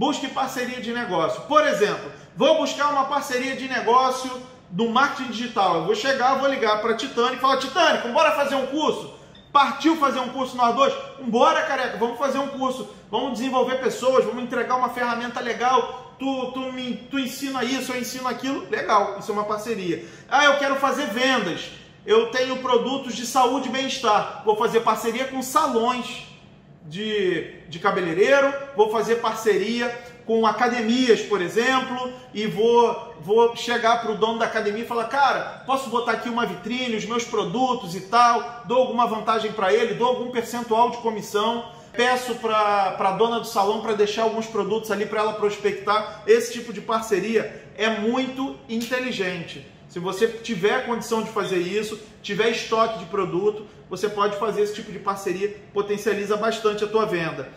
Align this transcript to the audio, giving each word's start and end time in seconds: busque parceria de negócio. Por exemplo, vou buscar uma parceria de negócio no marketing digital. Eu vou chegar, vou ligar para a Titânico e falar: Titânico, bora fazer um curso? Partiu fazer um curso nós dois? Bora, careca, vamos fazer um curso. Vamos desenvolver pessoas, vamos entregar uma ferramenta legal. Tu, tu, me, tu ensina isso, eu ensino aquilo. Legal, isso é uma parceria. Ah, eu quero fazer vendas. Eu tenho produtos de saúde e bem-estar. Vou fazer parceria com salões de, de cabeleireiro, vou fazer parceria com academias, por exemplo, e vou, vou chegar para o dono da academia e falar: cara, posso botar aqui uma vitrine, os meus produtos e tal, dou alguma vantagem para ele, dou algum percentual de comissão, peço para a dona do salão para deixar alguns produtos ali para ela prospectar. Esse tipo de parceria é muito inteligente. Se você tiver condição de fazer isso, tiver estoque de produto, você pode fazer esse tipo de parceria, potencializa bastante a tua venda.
busque 0.00 0.28
parceria 0.28 0.80
de 0.80 0.94
negócio. 0.94 1.42
Por 1.42 1.66
exemplo, 1.66 2.10
vou 2.34 2.56
buscar 2.56 2.88
uma 2.90 3.04
parceria 3.04 3.54
de 3.54 3.68
negócio 3.68 4.30
no 4.72 4.88
marketing 4.88 5.30
digital. 5.30 5.76
Eu 5.76 5.84
vou 5.84 5.94
chegar, 5.94 6.36
vou 6.36 6.48
ligar 6.48 6.80
para 6.80 6.92
a 6.92 6.96
Titânico 6.96 7.34
e 7.34 7.38
falar: 7.38 7.58
Titânico, 7.58 8.08
bora 8.08 8.32
fazer 8.32 8.54
um 8.54 8.64
curso? 8.68 9.12
Partiu 9.52 9.96
fazer 9.96 10.20
um 10.20 10.30
curso 10.30 10.56
nós 10.56 10.74
dois? 10.74 10.94
Bora, 11.26 11.60
careca, 11.64 11.98
vamos 11.98 12.18
fazer 12.18 12.38
um 12.38 12.48
curso. 12.48 12.88
Vamos 13.10 13.34
desenvolver 13.34 13.74
pessoas, 13.74 14.24
vamos 14.24 14.42
entregar 14.42 14.76
uma 14.76 14.88
ferramenta 14.88 15.38
legal. 15.38 16.14
Tu, 16.18 16.52
tu, 16.52 16.60
me, 16.72 16.94
tu 17.10 17.18
ensina 17.18 17.62
isso, 17.62 17.92
eu 17.92 18.00
ensino 18.00 18.26
aquilo. 18.26 18.70
Legal, 18.70 19.18
isso 19.18 19.30
é 19.30 19.34
uma 19.34 19.44
parceria. 19.44 20.02
Ah, 20.30 20.46
eu 20.46 20.56
quero 20.58 20.76
fazer 20.76 21.08
vendas. 21.08 21.72
Eu 22.06 22.30
tenho 22.30 22.56
produtos 22.62 23.14
de 23.14 23.26
saúde 23.26 23.68
e 23.68 23.72
bem-estar. 23.72 24.44
Vou 24.46 24.56
fazer 24.56 24.80
parceria 24.80 25.26
com 25.26 25.42
salões 25.42 26.30
de, 26.86 27.60
de 27.68 27.78
cabeleireiro, 27.78 28.52
vou 28.76 28.90
fazer 28.90 29.16
parceria 29.16 29.88
com 30.26 30.46
academias, 30.46 31.20
por 31.22 31.42
exemplo, 31.42 32.12
e 32.32 32.46
vou, 32.46 33.14
vou 33.20 33.56
chegar 33.56 34.00
para 34.00 34.12
o 34.12 34.16
dono 34.16 34.38
da 34.38 34.46
academia 34.46 34.84
e 34.84 34.86
falar: 34.86 35.04
cara, 35.04 35.62
posso 35.66 35.90
botar 35.90 36.12
aqui 36.12 36.28
uma 36.28 36.46
vitrine, 36.46 36.96
os 36.96 37.04
meus 37.04 37.24
produtos 37.24 37.94
e 37.94 38.02
tal, 38.02 38.62
dou 38.64 38.78
alguma 38.78 39.06
vantagem 39.06 39.52
para 39.52 39.72
ele, 39.72 39.94
dou 39.94 40.06
algum 40.06 40.30
percentual 40.30 40.90
de 40.90 40.98
comissão, 40.98 41.64
peço 41.92 42.36
para 42.36 42.96
a 42.96 43.12
dona 43.12 43.40
do 43.40 43.46
salão 43.46 43.80
para 43.80 43.94
deixar 43.94 44.22
alguns 44.22 44.46
produtos 44.46 44.90
ali 44.90 45.04
para 45.04 45.20
ela 45.20 45.32
prospectar. 45.32 46.22
Esse 46.26 46.52
tipo 46.52 46.72
de 46.72 46.80
parceria 46.80 47.68
é 47.76 47.90
muito 47.90 48.56
inteligente. 48.68 49.66
Se 49.90 49.98
você 49.98 50.28
tiver 50.28 50.86
condição 50.86 51.20
de 51.20 51.30
fazer 51.30 51.58
isso, 51.58 51.98
tiver 52.22 52.50
estoque 52.50 53.00
de 53.00 53.06
produto, 53.06 53.66
você 53.88 54.08
pode 54.08 54.38
fazer 54.38 54.62
esse 54.62 54.76
tipo 54.76 54.92
de 54.92 55.00
parceria, 55.00 55.56
potencializa 55.74 56.36
bastante 56.36 56.84
a 56.84 56.86
tua 56.86 57.04
venda. 57.06 57.52